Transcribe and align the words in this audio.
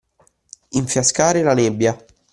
Infiascare 0.69 1.43
la 1.43 1.53
nebbia. 1.53 1.95